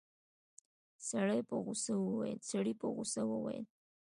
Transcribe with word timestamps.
سړي 2.49 2.73
په 2.79 2.85
غوسه 2.95 3.21
وويل. 3.29 3.65